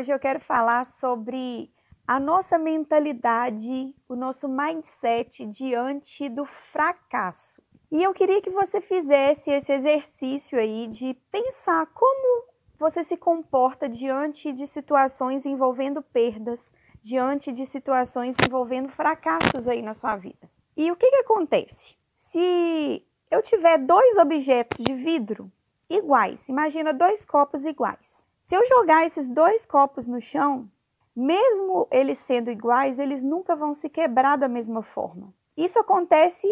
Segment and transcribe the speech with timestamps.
[0.00, 1.70] Hoje eu quero falar sobre
[2.06, 7.60] a nossa mentalidade, o nosso mindset diante do fracasso.
[7.92, 12.46] E eu queria que você fizesse esse exercício aí de pensar como
[12.78, 19.92] você se comporta diante de situações envolvendo perdas, diante de situações envolvendo fracassos aí na
[19.92, 20.50] sua vida.
[20.74, 21.94] E o que, que acontece?
[22.16, 25.52] Se eu tiver dois objetos de vidro
[25.90, 28.29] iguais, imagina dois copos iguais.
[28.50, 30.68] Se eu jogar esses dois copos no chão,
[31.14, 35.32] mesmo eles sendo iguais, eles nunca vão se quebrar da mesma forma.
[35.56, 36.48] Isso acontece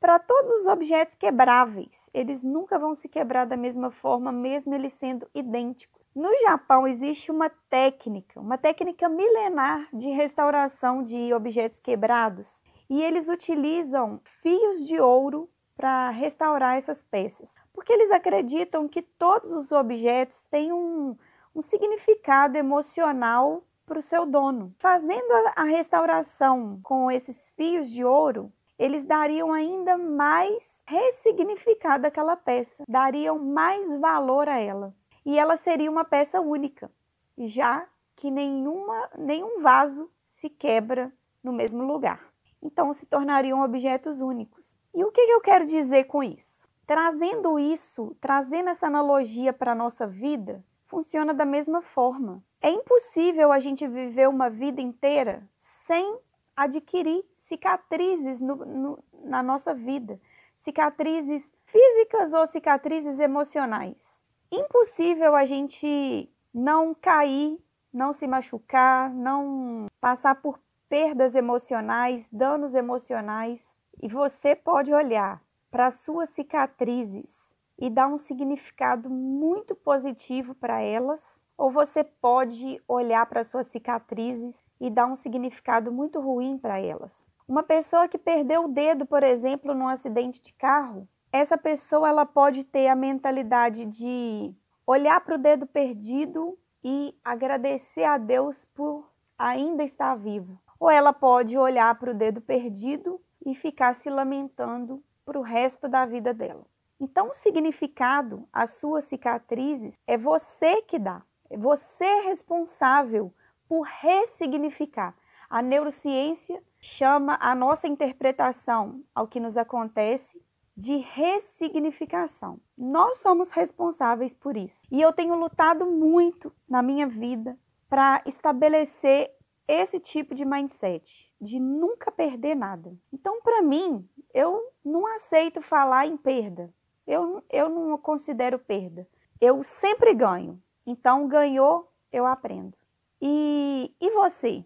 [0.00, 2.10] para todos os objetos quebráveis.
[2.12, 6.02] Eles nunca vão se quebrar da mesma forma, mesmo eles sendo idênticos.
[6.16, 13.28] No Japão existe uma técnica, uma técnica milenar de restauração de objetos quebrados, e eles
[13.28, 17.54] utilizam fios de ouro para restaurar essas peças,
[17.90, 21.16] porque eles acreditam que todos os objetos têm um,
[21.52, 24.72] um significado emocional para o seu dono.
[24.78, 32.84] Fazendo a, restauração com esses fios de ouro, eles dariam ainda mais ressignificado aquela peça,
[32.88, 34.94] dariam mais valor a ela.
[35.26, 36.92] E ela seria uma peça única,
[37.36, 42.30] já que nenhuma, nenhum vaso se quebra no mesmo lugar
[42.62, 44.76] então se tornariam objetos únicos.
[44.94, 46.68] E o que eu quero dizer com isso?
[46.90, 52.42] Trazendo isso, trazendo essa analogia para a nossa vida, funciona da mesma forma.
[52.60, 56.18] É impossível a gente viver uma vida inteira sem
[56.56, 60.20] adquirir cicatrizes no, no, na nossa vida,
[60.56, 64.20] cicatrizes físicas ou cicatrizes emocionais.
[64.50, 67.56] Impossível a gente não cair,
[67.92, 70.58] não se machucar, não passar por
[70.88, 73.72] perdas emocionais, danos emocionais,
[74.02, 81.42] e você pode olhar para suas cicatrizes e dar um significado muito positivo para elas,
[81.56, 87.28] ou você pode olhar para suas cicatrizes e dar um significado muito ruim para elas.
[87.48, 92.26] Uma pessoa que perdeu o dedo, por exemplo, num acidente de carro, essa pessoa ela
[92.26, 94.54] pode ter a mentalidade de
[94.86, 101.12] olhar para o dedo perdido e agradecer a Deus por ainda estar vivo ou ela
[101.12, 106.34] pode olhar para o dedo perdido e ficar se lamentando para o resto da vida
[106.34, 106.66] dela.
[106.98, 113.32] Então, o significado, as suas cicatrizes, é você que dá, é você responsável
[113.68, 115.14] por ressignificar.
[115.48, 120.42] A neurociência chama a nossa interpretação ao que nos acontece
[120.76, 122.58] de ressignificação.
[122.76, 124.84] Nós somos responsáveis por isso.
[124.90, 127.56] E eu tenho lutado muito na minha vida
[127.88, 129.30] para estabelecer
[129.68, 132.92] esse tipo de mindset, de nunca perder nada.
[133.12, 134.04] Então, para mim,
[134.34, 136.72] eu não aceito falar em perda.
[137.06, 139.06] Eu, eu não considero perda.
[139.40, 140.62] Eu sempre ganho.
[140.86, 142.76] Então, ganhou, eu aprendo.
[143.20, 144.64] E, e você?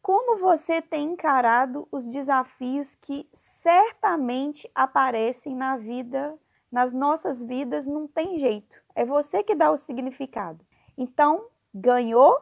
[0.00, 6.36] Como você tem encarado os desafios que certamente aparecem na vida,
[6.70, 8.82] nas nossas vidas, não tem jeito.
[8.94, 10.64] É você que dá o significado.
[10.98, 12.36] Então, ganhou,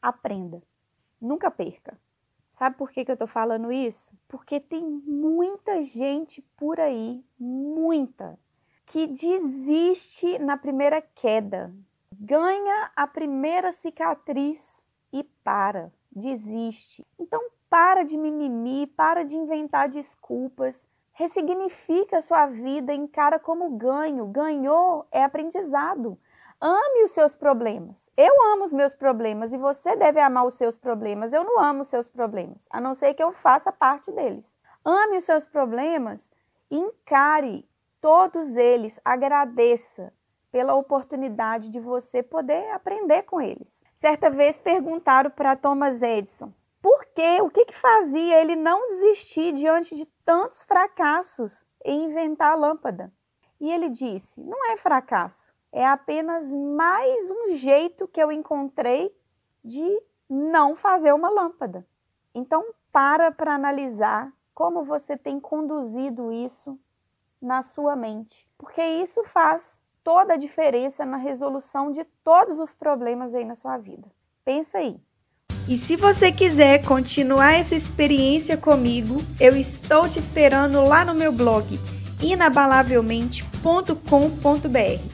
[0.00, 0.62] aprenda.
[1.20, 1.98] Nunca perca.
[2.54, 4.16] Sabe por que, que eu tô falando isso?
[4.28, 8.38] Porque tem muita gente por aí, muita,
[8.86, 11.74] que desiste na primeira queda,
[12.16, 17.04] ganha a primeira cicatriz e para, desiste.
[17.18, 24.26] Então para de mimimi, para de inventar desculpas, ressignifica a sua vida, encara como ganho.
[24.26, 26.16] Ganhou é aprendizado.
[26.66, 28.10] Ame os seus problemas.
[28.16, 31.34] Eu amo os meus problemas e você deve amar os seus problemas.
[31.34, 34.50] Eu não amo os seus problemas, a não ser que eu faça parte deles.
[34.82, 36.30] Ame os seus problemas,
[36.70, 37.68] encare
[38.00, 40.10] todos eles, agradeça
[40.50, 43.84] pela oportunidade de você poder aprender com eles.
[43.92, 46.50] Certa vez perguntaram para Thomas Edison
[46.80, 52.52] por quê, o que, que fazia ele não desistir diante de tantos fracassos em inventar
[52.52, 53.12] a lâmpada.
[53.60, 59.12] E ele disse: não é fracasso, é apenas mais um jeito que eu encontrei
[59.62, 59.84] de
[60.30, 61.84] não fazer uma lâmpada.
[62.32, 66.78] Então, para para analisar como você tem conduzido isso
[67.42, 73.34] na sua mente, porque isso faz toda a diferença na resolução de todos os problemas
[73.34, 74.06] aí na sua vida.
[74.44, 74.96] Pensa aí.
[75.68, 81.32] E se você quiser continuar essa experiência comigo, eu estou te esperando lá no meu
[81.32, 81.80] blog
[82.22, 85.13] inabalavelmente.com.br.